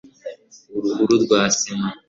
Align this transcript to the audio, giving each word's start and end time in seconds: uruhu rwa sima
uruhu 0.77 1.13
rwa 1.23 1.41
sima 1.59 1.89